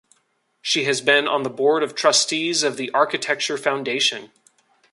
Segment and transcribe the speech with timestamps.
[0.63, 4.31] She has been on the Board of Trustees of The Architecture Foundation.